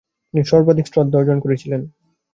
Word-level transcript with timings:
তিনি 0.27 0.43
সর্বাধিক 0.45 0.85
শ্রদ্ধা 0.87 1.17
অর্জন 1.19 1.37
করেছিলেন। 1.39 1.81